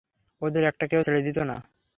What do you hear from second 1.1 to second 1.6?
দিত না।